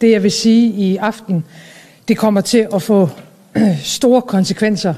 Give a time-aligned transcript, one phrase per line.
[0.00, 1.44] Det jeg vil sige i aften,
[2.08, 3.08] det kommer til at få
[3.98, 4.94] store konsekvenser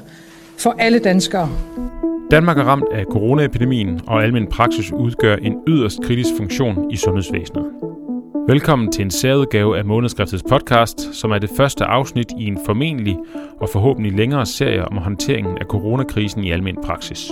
[0.59, 1.49] for alle danskere.
[2.31, 7.65] Danmark er ramt af coronaepidemien, og almen praksis udgør en yderst kritisk funktion i sundhedsvæsenet.
[8.49, 13.17] Velkommen til en særudgave af Månedskriftets podcast, som er det første afsnit i en formentlig
[13.61, 17.31] og forhåbentlig længere serie om håndteringen af coronakrisen i almen praksis.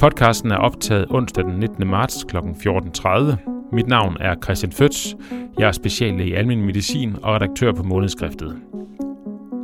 [0.00, 1.86] Podcasten er optaget onsdag den 19.
[1.86, 2.36] marts kl.
[2.36, 3.59] 14.30.
[3.72, 5.16] Mit navn er Christian Føds.
[5.58, 8.56] Jeg er speciallæge i almen medicin og redaktør på Månedskriftet.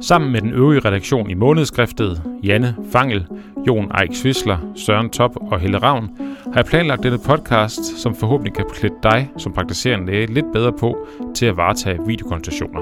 [0.01, 3.27] Sammen med den øvrige redaktion i Månedskriftet, Janne Fangel,
[3.67, 6.11] Jon Eik Svisler, Søren Top og Helle Ravn,
[6.45, 10.73] har jeg planlagt denne podcast, som forhåbentlig kan klæde dig som praktiserende læge lidt bedre
[10.73, 12.81] på til at varetage videokonsultationer.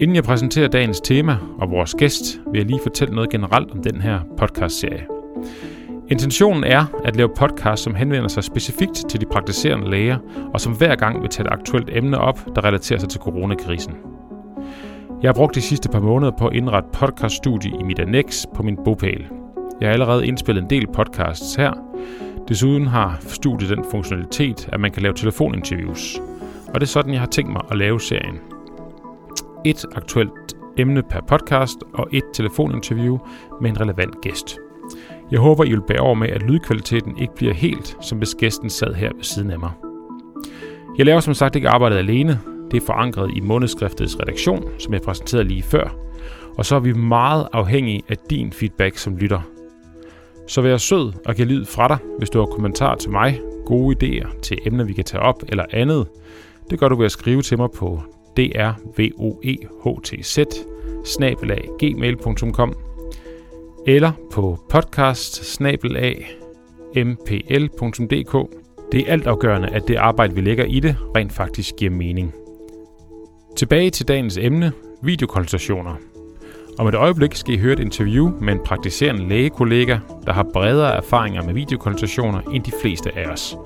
[0.00, 3.82] Inden jeg præsenterer dagens tema og vores gæst, vil jeg lige fortælle noget generelt om
[3.82, 5.06] den her podcastserie.
[6.10, 10.18] Intentionen er at lave podcast, som henvender sig specifikt til de praktiserende læger,
[10.54, 13.94] og som hver gang vil tage et aktuelt emne op, der relaterer sig til coronakrisen.
[15.22, 18.62] Jeg har brugt de sidste par måneder på at indrette podcaststudie i mit annex på
[18.62, 19.26] min bopæl.
[19.80, 21.72] Jeg har allerede indspillet en del podcasts her.
[22.48, 26.20] Desuden har studiet den funktionalitet, at man kan lave telefoninterviews.
[26.68, 28.38] Og det er sådan, jeg har tænkt mig at lave serien.
[29.64, 33.18] Et aktuelt emne per podcast og et telefoninterview
[33.60, 34.58] med en relevant gæst.
[35.30, 38.70] Jeg håber, I vil bære over med, at lydkvaliteten ikke bliver helt, som hvis gæsten
[38.70, 39.70] sad her ved siden af mig.
[40.98, 42.40] Jeg laver som sagt ikke arbejdet alene.
[42.70, 45.96] Det er forankret i månedskriftets redaktion, som jeg præsenterede lige før.
[46.58, 49.40] Og så er vi meget afhængige af din feedback som lytter.
[50.48, 53.96] Så vær sød og giv lyd fra dig, hvis du har kommentarer til mig, gode
[53.96, 56.06] idéer til emner, vi kan tage op eller andet.
[56.70, 58.02] Det gør du ved at skrive til mig på
[58.36, 60.38] drvoehtz
[61.78, 62.74] gmail.com
[63.86, 65.60] eller på podcast
[66.96, 68.56] mpl.dk.
[68.92, 72.34] Det er altafgørende, at det arbejde, vi lægger i det, rent faktisk giver mening.
[73.56, 75.94] Tilbage til dagens emne, videokonsultationer.
[76.78, 80.96] Om et øjeblik skal I høre et interview med en praktiserende lægekollega, der har bredere
[80.96, 83.56] erfaringer med videokonsultationer end de fleste af os.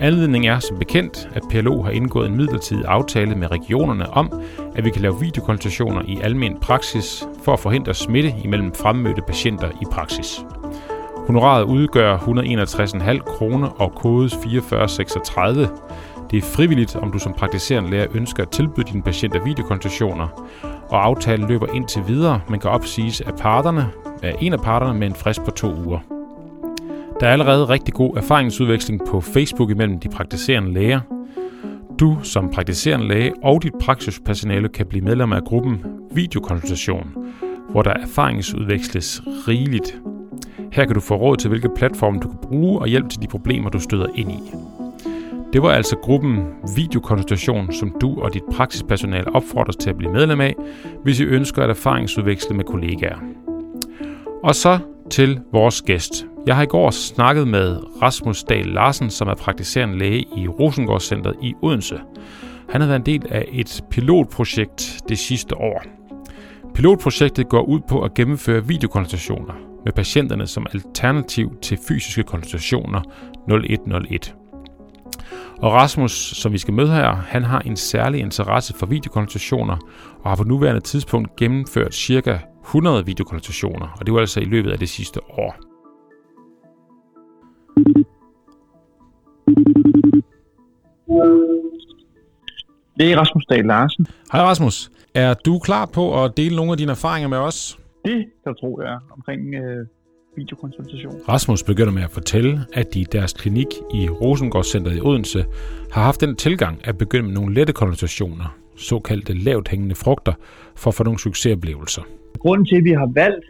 [0.00, 4.42] Anledningen er som bekendt, at PLO har indgået en midlertidig aftale med regionerne om,
[4.76, 9.68] at vi kan lave videokonsultationer i almen praksis for at forhindre smitte imellem fremmødte patienter
[9.70, 10.44] i praksis.
[11.26, 15.68] Honoraret udgør 161,5 kroner og kodes 4436.
[16.30, 20.28] Det er frivilligt, om du som praktiserende læger ønsker at tilbyde dine patienter videokonsultationer,
[20.88, 23.90] og aftalen løber indtil videre, men kan opsiges af parterne,
[24.22, 26.13] af en af parterne med en frist på to uger.
[27.20, 31.00] Der er allerede rigtig god erfaringsudveksling på Facebook imellem de praktiserende læger.
[32.00, 37.10] Du som praktiserende læge og dit praksispersonale kan blive medlem af gruppen Videokonsultation,
[37.70, 39.98] hvor der erfaringsudveksles rigeligt.
[40.72, 43.26] Her kan du få råd til, hvilke platforme du kan bruge og hjælp til de
[43.26, 44.38] problemer, du støder ind i.
[45.52, 46.44] Det var altså gruppen
[46.76, 50.54] Videokonsultation, som du og dit praksispersonale opfordres til at blive medlem af,
[51.02, 53.18] hvis I ønsker at erfaringsudveksle med kollegaer.
[54.42, 54.78] Og så
[55.10, 56.26] til vores gæst.
[56.46, 61.36] Jeg har i går snakket med Rasmus Dahl Larsen, som er praktiserende læge i Rosengårdscenteret
[61.42, 61.98] i Odense.
[62.68, 65.82] Han har været en del af et pilotprojekt det sidste år.
[66.74, 69.54] Pilotprojektet går ud på at gennemføre videokonsultationer
[69.84, 73.00] med patienterne som alternativ til fysiske konsultationer
[73.48, 74.34] 0101.
[75.58, 79.76] Og Rasmus, som vi skal møde her, han har en særlig interesse for videokonsultationer
[80.24, 82.40] og har på nuværende tidspunkt gennemført ca.
[82.64, 85.56] 100 videokonsultationer, og det var altså i løbet af det sidste år.
[92.98, 94.06] Det er Rasmus Dahl Larsen.
[94.32, 94.90] Hej Rasmus.
[95.14, 97.78] Er du klar på at dele nogle af dine erfaringer med os?
[98.04, 99.86] Det kan jeg tro, jeg omkring øh,
[100.36, 101.14] videokonsultation.
[101.28, 105.44] Rasmus begynder med at fortælle, at de i deres klinik i Rosengårdscenteret i Odense
[105.92, 110.32] har haft den tilgang at begynde med nogle lette konsultationer, såkaldte lavt hængende frugter,
[110.76, 112.02] for at få nogle succesoplevelser.
[112.38, 113.44] Grunden til, at vi har valgt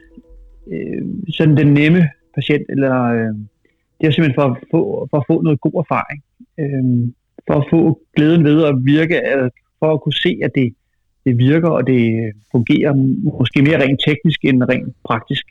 [0.72, 3.34] øh, sådan den nemme patient, eller øh,
[4.00, 6.22] det er simpelthen for at få, for at få noget god erfaring.
[6.58, 7.12] Øh,
[7.46, 9.20] for at få glæden ved at virke,
[9.78, 10.74] for at kunne se, at det,
[11.24, 12.92] det virker, og det fungerer
[13.38, 15.46] måske mere rent teknisk end rent praktisk.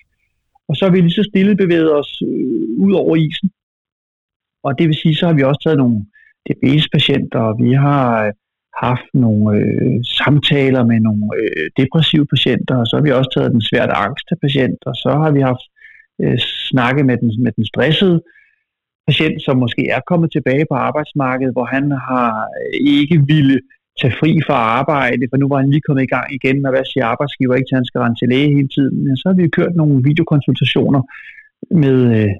[0.69, 3.49] Og så har vi lige så stille bevæget os øh, ud over isen.
[4.63, 6.05] Og det vil sige, så har vi også taget nogle
[6.47, 8.33] diabetespatienter, og vi har øh,
[8.81, 13.51] haft nogle øh, samtaler med nogle øh, depressive patienter, og så har vi også taget
[13.51, 15.65] den svært angste patient, og så har vi haft
[16.21, 16.39] øh,
[16.69, 18.21] snakket med den, med den stressede
[19.07, 23.59] patient, som måske er kommet tilbage på arbejdsmarkedet, hvor han har øh, ikke ville
[24.03, 26.85] tage fri fra arbejde, for nu var han lige kommet i gang igen, og hvad
[26.85, 28.95] siger arbejdsgiver ikke til, at han skal rende til læge hele tiden.
[29.05, 31.01] Men så har vi kørt nogle videokonsultationer
[31.83, 32.33] med, øh,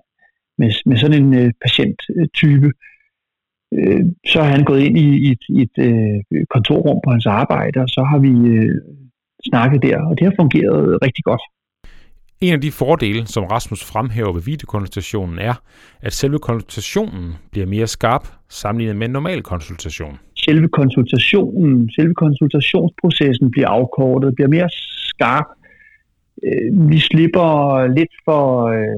[0.60, 2.70] med, med sådan en øh, patienttype.
[3.78, 5.78] Øh, så har han gået ind i, i, i et
[6.54, 8.32] kontorrum på hans arbejde, og så har vi
[9.50, 11.44] snakket der, og det har fungeret rigtig godt.
[12.42, 15.54] En af de fordele, som Rasmus fremhæver ved videokonsultationen, er,
[16.02, 20.20] at selve konsultationen bliver mere skarp sammenlignet med en normal konsultation.
[20.46, 24.70] Selve konsultationen, selve konsultationsprocessen bliver afkortet, bliver mere
[25.10, 25.48] skarp.
[26.46, 27.50] Øh, vi slipper
[27.98, 28.44] lidt for
[28.76, 28.98] øh,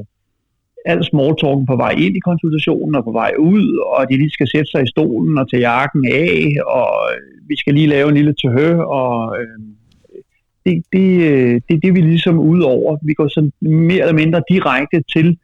[0.85, 3.65] al smalltalken på vej ind i konsultationen og på vej ud,
[3.95, 6.33] og de lige skal sætte sig i stolen og tage jakken af,
[6.67, 8.69] og øh, vi skal lige lave en lille tøhø,
[9.01, 9.59] og øh,
[10.65, 12.97] det, det, øh, det er det, vi ligesom ud over.
[13.01, 15.37] Vi går sådan mere eller mindre direkte til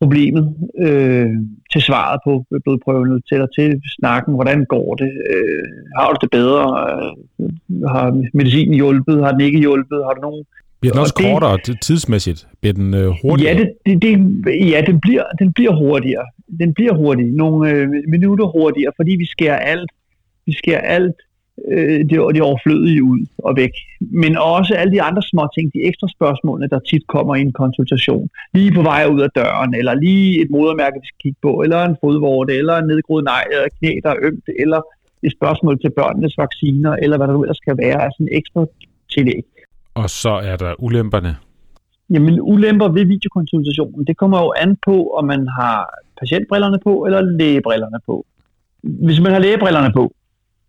[0.00, 0.44] problemet,
[0.86, 1.30] øh,
[1.72, 2.32] til svaret på
[2.64, 5.64] blodprøven, til, til snakken, hvordan går det, øh,
[5.98, 7.50] har du det bedre, øh,
[7.94, 10.44] har medicinen hjulpet, har den ikke hjulpet, har du nogen
[10.80, 12.48] bliver den også og kortere det, tidsmæssigt?
[12.60, 13.52] Bliver den øh, hurtigere?
[13.52, 14.12] Ja, det, det, det,
[14.72, 16.26] ja den, bliver, den bliver hurtigere.
[16.60, 17.26] Den bliver hurtig.
[17.32, 19.90] Nogle øh, minutter hurtigere, fordi vi skærer alt,
[20.46, 21.16] vi skærer alt
[21.68, 23.70] øh, det, det overflødige ud og væk.
[24.00, 27.52] Men også alle de andre små ting, de ekstra spørgsmålene, der tit kommer i en
[27.52, 28.28] konsultation.
[28.54, 31.84] Lige på vej ud af døren, eller lige et modermærke, vi skal kigge på, eller
[31.84, 34.80] en fodvorte, eller en nedgroet nej, eller knæ, der er ømt, eller
[35.22, 38.66] et spørgsmål til børnenes vacciner, eller hvad der nu ellers kan være, altså en ekstra
[39.12, 39.44] tillæg.
[39.94, 41.36] Og så er der ulemperne.
[42.10, 45.76] Jamen ulemper ved videokonsultationen, det kommer jo an på, om man har
[46.20, 48.26] patientbrillerne på eller lægebrillerne på.
[48.82, 50.12] Hvis man har lægebrillerne på,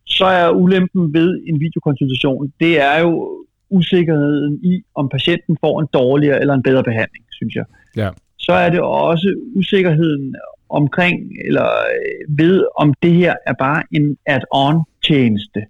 [0.07, 5.87] så er ulempen ved en videokonsultation, det er jo usikkerheden i, om patienten får en
[5.93, 7.65] dårligere eller en bedre behandling, synes jeg.
[7.95, 8.09] Ja.
[8.37, 10.35] Så er det også usikkerheden
[10.69, 15.65] omkring, eller øh, ved, om det her er bare en add-on tjeneste.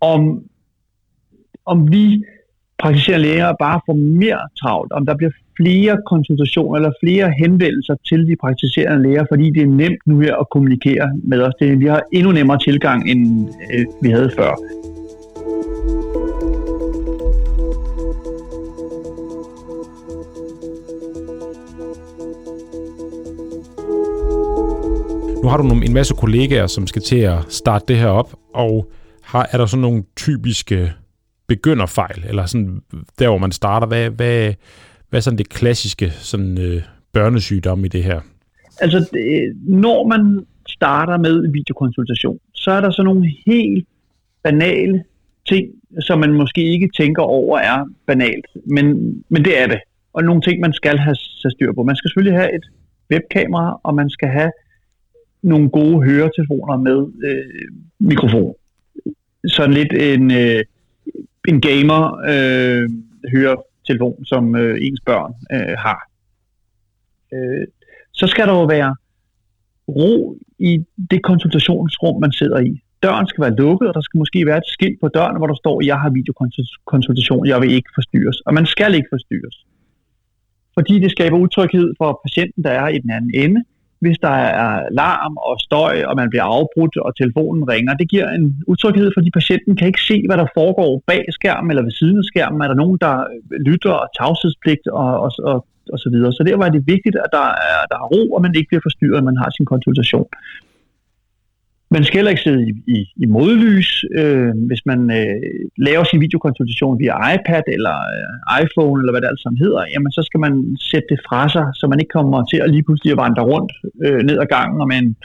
[0.00, 0.44] Om,
[1.64, 2.24] om vi
[2.78, 8.26] praktiserende læger bare får mere travlt, om der bliver flere konsultationer eller flere henvendelser til
[8.28, 11.54] de praktiserende læger, fordi det er nemt nu her at kommunikere med os.
[11.60, 14.52] Det, vi har endnu nemmere tilgang, end øh, vi havde før.
[25.42, 28.90] Nu har du en masse kollegaer, som skal til at starte det her op, og
[29.22, 30.92] har, er der sådan nogle typiske
[31.46, 32.82] begynderfejl, eller sådan
[33.18, 33.86] der, hvor man starter?
[33.86, 34.54] Hvad, hvad,
[35.08, 36.82] hvad er sådan det klassiske sådan, øh,
[37.12, 38.20] børnesygdom i det her?
[38.80, 43.86] Altså, det, når man starter med videokonsultation, så er der sådan nogle helt
[44.42, 45.04] banale
[45.48, 45.68] ting,
[46.00, 48.86] som man måske ikke tænker over er banalt, men,
[49.28, 49.80] men det er det.
[50.12, 51.82] Og nogle ting, man skal have, have styr på.
[51.82, 52.64] Man skal selvfølgelig have et
[53.12, 54.50] webkamera, og man skal have
[55.42, 56.98] nogle gode høretelefoner med
[57.28, 57.68] øh,
[58.00, 58.54] mikrofon.
[59.46, 60.62] Sådan lidt en, øh,
[61.48, 62.02] en gamer
[62.32, 62.88] øh,
[63.34, 66.00] høretelefon, som øh, ens børn øh, har.
[67.32, 67.66] Øh,
[68.12, 68.96] så skal der jo være
[69.88, 72.80] ro i det konsultationsrum, man sidder i.
[73.02, 75.54] Døren skal være lukket, og der skal måske være et skilt på døren, hvor der
[75.54, 78.40] står, jeg har videokonsultation, jeg vil ikke forstyrres.
[78.40, 79.56] Og man skal ikke forstyrres.
[80.74, 83.64] Fordi det skaber utryghed for patienten, der er i den anden ende,
[84.06, 84.70] hvis der er
[85.00, 87.92] larm og støj, og man bliver afbrudt, og telefonen ringer.
[87.94, 91.84] Det giver en utryghed, fordi patienten kan ikke se, hvad der foregår bag skærmen eller
[91.88, 92.62] ved siden af skærmen.
[92.62, 93.14] Er der nogen, der
[93.52, 95.58] øh, lytter og tavshedspligt og, og, og,
[95.92, 96.32] og så videre.
[96.32, 98.86] Så derfor er det vigtigt, at der er, der er ro, og man ikke bliver
[98.88, 100.28] forstyrret, når man har sin konsultation.
[101.94, 103.90] Man skal heller ikke sidde i, i, i modlys.
[104.20, 105.36] Øh, hvis man øh,
[105.88, 110.12] laver sin videokonsultation via iPad eller øh, iPhone, eller hvad det alt sammen hedder, jamen
[110.12, 110.54] så skal man
[110.90, 113.72] sætte det fra sig, så man ikke kommer til at lige pludselig at vandre rundt
[114.04, 115.16] øh, ned ad gangen og med en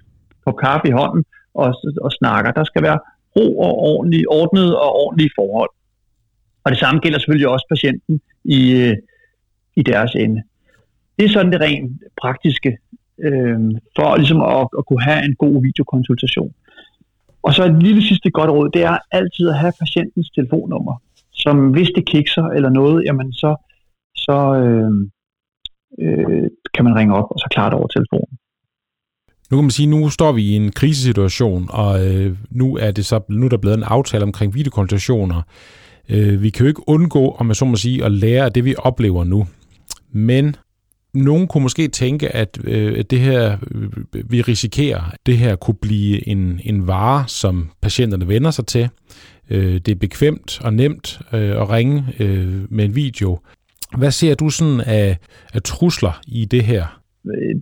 [0.45, 1.23] kop kaffe i hånden
[1.53, 1.69] og,
[2.05, 2.51] og snakker.
[2.51, 2.99] Der skal være
[3.35, 5.71] ro og ordentlig, ordnet og ordentlige forhold.
[6.63, 8.21] Og det samme gælder selvfølgelig også patienten
[8.57, 8.95] i, øh,
[9.79, 10.39] i deres ende.
[11.15, 12.77] Det er sådan det rent praktiske
[13.27, 13.59] øh,
[13.95, 16.53] for ligesom at, at kunne have en god videokonsultation.
[17.43, 20.95] Og så et lille sidste godt råd, det er altid at have patientens telefonnummer,
[21.33, 23.55] som hvis det kikser eller noget, jamen så,
[24.15, 24.91] så øh,
[26.03, 28.37] øh, kan man ringe op og så klare det over telefonen.
[29.51, 33.05] Nu kan man sige, nu står vi i en krisesituation, og øh, nu er det
[33.05, 35.41] så nu er der blevet en aftale omkring videokonsultationer.
[36.09, 38.65] Øh, vi kan jo ikke undgå, om jeg så må sige, at lære af det,
[38.65, 39.47] vi oplever nu.
[40.11, 40.55] Men
[41.13, 43.57] nogen kunne måske tænke, at øh, det her,
[44.29, 48.89] vi risikerer, at det her kunne blive en, en vare, som patienterne vender sig til.
[49.49, 53.39] Øh, det er bekvemt og nemt øh, at ringe øh, med en video.
[53.97, 55.17] Hvad ser du sådan af,
[55.53, 56.99] af trusler i det her?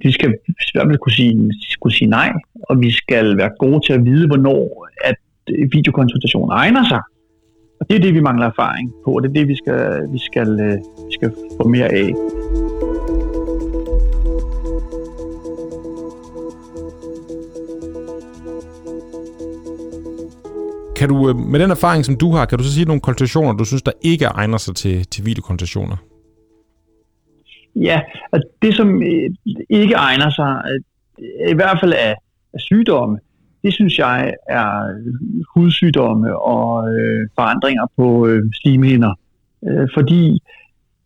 [0.04, 2.34] De skal i hvert fald kunne sige, kunne sige nej,
[2.70, 5.16] og vi skal være gode til at vide, hvornår at
[5.48, 7.01] videokonsultation egner sig.
[7.80, 10.20] Og det er det, vi mangler erfaring på, og det er det, vi skal, vi
[10.20, 10.77] skal, øh,
[11.08, 12.13] vi skal få mere af.
[20.98, 23.54] Kan du, øh, med den erfaring, som du har, kan du så sige nogle konsultationer,
[23.54, 25.98] du synes, der ikke egner sig til, til videokonsultationer?
[27.75, 28.01] Ja,
[28.32, 29.30] og det som øh,
[29.70, 32.16] ikke egner sig, øh, i hvert fald af,
[32.54, 33.20] af sygdomme,
[33.63, 34.72] det synes jeg er
[35.56, 39.13] hudsygdomme og øh, forandringer på øh, slimhinder.
[39.68, 40.42] Øh, fordi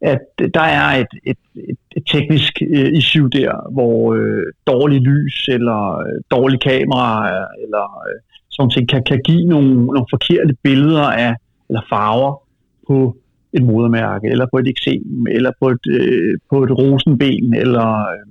[0.01, 0.21] at
[0.53, 5.99] der er et, et, et, et teknisk øh, issue der, hvor øh, dårlig lys eller
[5.99, 7.27] øh, dårlig kamera
[7.63, 8.21] eller øh,
[8.51, 11.35] som ting kan, kan give nogle, nogle forkerte billeder af
[11.69, 12.41] eller farver
[12.87, 13.17] på
[13.53, 18.27] et modermærke, eller på et eksem, eller på et, øh, på et rosenben, eller øh,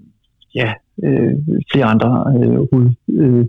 [0.55, 0.73] ja,
[1.05, 1.35] øh,
[1.73, 3.47] flere andre øh, hud, øh,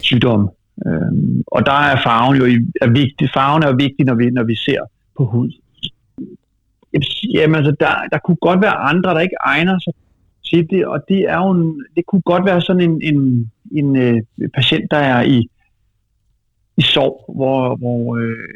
[0.00, 0.48] sygdomme.
[0.86, 1.12] Øh,
[1.46, 2.44] og der er farven jo
[2.80, 3.30] er vigtig.
[3.34, 4.80] Farven er vigtig, når vi, når vi ser
[5.16, 5.50] på hud.
[7.34, 9.94] Jamen altså, der, der kunne godt være andre, der ikke egner sig
[10.50, 13.96] til det, og det er jo en, det kunne godt være sådan en, en, en
[13.96, 14.20] øh,
[14.54, 15.48] patient, der er i,
[16.76, 18.48] i sorg, hvor, hvor, øh,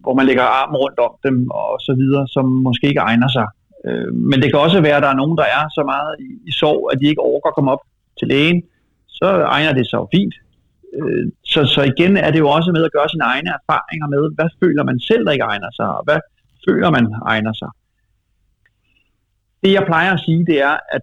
[0.00, 3.46] hvor man lægger armen rundt om dem og så videre, som måske ikke egner sig.
[3.86, 6.48] Øh, men det kan også være, at der er nogen, der er så meget i,
[6.48, 7.82] i sorg, at de ikke overgår at komme op
[8.18, 8.62] til lægen.
[9.06, 10.34] Så egner det sig jo fint.
[10.98, 14.22] Øh, så, så igen er det jo også med at gøre sine egne erfaringer med,
[14.36, 16.20] hvad føler man selv, der ikke egner sig, og hvad
[16.68, 17.70] føler man egner sig.
[19.62, 21.02] Det jeg plejer at sige, det er, at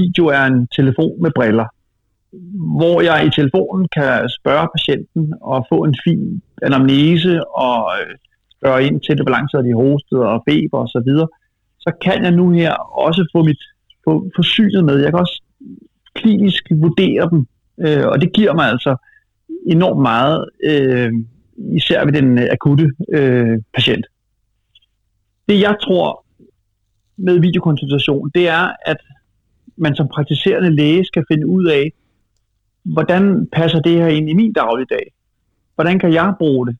[0.00, 1.66] video er en telefon med briller,
[2.78, 8.14] hvor jeg i telefonen kan spørge patienten og få en fin anamnese og øh,
[8.56, 11.28] spørge ind til det, hvor lang tid de hostet og feber og så videre,
[11.78, 12.72] så kan jeg nu her
[13.06, 13.62] også få mit
[14.04, 14.96] få, få synet med.
[15.02, 15.42] Jeg kan også
[16.14, 17.46] klinisk vurdere dem,
[17.78, 18.96] øh, og det giver mig altså
[19.66, 21.12] enormt meget, øh,
[21.56, 24.06] især ved den øh, akutte øh, patient.
[25.48, 26.24] Det jeg tror
[27.16, 28.96] med videokonsultation, det er, at
[29.76, 31.92] man som praktiserende læge skal finde ud af,
[32.92, 35.12] hvordan passer det her ind i min dagligdag?
[35.74, 36.76] Hvordan kan jeg bruge det?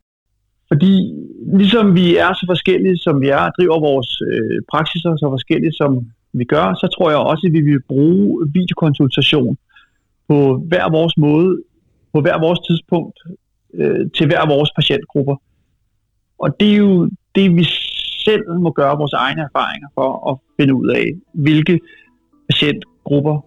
[0.68, 1.14] Fordi
[1.58, 6.06] ligesom vi er så forskellige, som vi er, driver vores øh, praksiser så forskelligt, som
[6.32, 9.58] vi gør, så tror jeg også, at vi vil bruge videokonsultation
[10.28, 11.62] på hver vores måde,
[12.12, 13.18] på hver vores tidspunkt,
[13.74, 15.36] øh, til hver vores patientgrupper.
[16.38, 17.64] Og det er jo det, vi
[18.24, 21.80] selv må gøre vores egne erfaringer for at finde ud af, hvilke
[22.48, 23.44] patientgrupper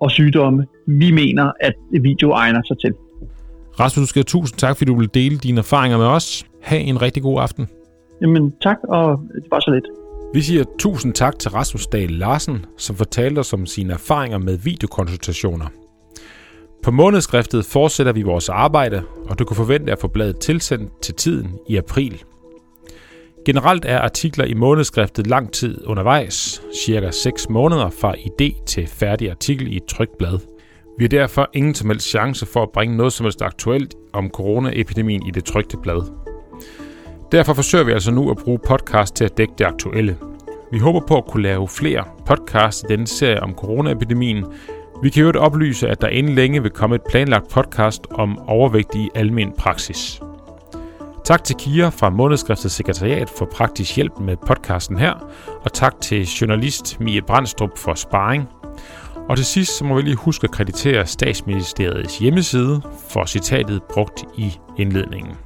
[0.00, 2.94] og sygdomme vi mener, at video egner sig til.
[3.80, 6.46] Rasmus, skal tusind tak, fordi du vil dele dine erfaringer med os.
[6.62, 7.68] Ha' en rigtig god aften.
[8.22, 9.84] Jamen tak, og det var så lidt.
[10.34, 14.58] Vi siger tusind tak til Rasmus Dahl Larsen, som fortalte os om sine erfaringer med
[14.58, 15.66] videokonsultationer.
[16.82, 21.14] På månedskriftet fortsætter vi vores arbejde, og du kan forvente at få bladet tilsendt til
[21.14, 22.22] tiden i april.
[23.44, 29.30] Generelt er artikler i månedskriftet lang tid undervejs, cirka 6 måneder fra idé til færdig
[29.30, 30.38] artikel i et trykt blad.
[30.98, 34.30] Vi har derfor ingen som helst chance for at bringe noget som helst aktuelt om
[34.30, 36.12] coronaepidemien i det trykte blad.
[37.32, 40.18] Derfor forsøger vi altså nu at bruge podcast til at dække det aktuelle.
[40.72, 44.44] Vi håber på at kunne lave flere podcasts i denne serie om coronaepidemien.
[45.02, 48.94] Vi kan jo oplyse, at der inden længe vil komme et planlagt podcast om overvægt
[48.94, 50.20] i almen praksis.
[51.24, 55.30] Tak til Kira fra Månedskriftets sekretariat for praktisk hjælp med podcasten her,
[55.64, 58.48] og tak til journalist Mie Brandstrup for sparring.
[59.28, 64.24] Og til sidst så må vi lige huske at kreditere statsministeriets hjemmeside for citatet brugt
[64.36, 65.45] i indledningen.